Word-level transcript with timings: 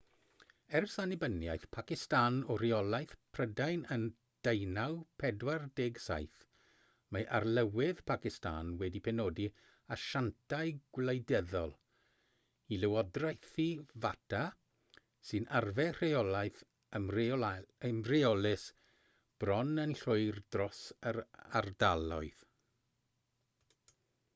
ers 0.77 0.93
annibyniaeth 1.01 1.65
pacistan 1.75 2.37
o 2.53 2.53
reolaeth 2.61 3.11
prydain 3.37 3.81
yn 3.95 4.05
1947 4.47 6.39
mae 7.17 7.27
arlywydd 7.39 8.01
pacistan 8.11 8.71
wedi 8.79 9.01
penodi 9.07 9.45
asiantau 9.97 10.73
gwleidyddol 10.99 11.75
i 12.73 12.79
lywodraethu 12.85 13.69
fata 14.07 14.41
sy'n 15.29 15.47
arfer 15.61 15.93
rheolaeth 15.99 16.65
ymreolus 17.93 18.63
bron 19.45 19.75
yn 19.85 19.93
llwyr 20.01 20.41
dros 20.57 20.81
yr 21.13 21.21
ardaloedd 21.63 22.43